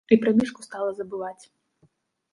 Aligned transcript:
І 0.15 0.17
пра 0.21 0.31
мішку 0.39 0.65
стала 0.67 0.89
забываць. 1.01 1.43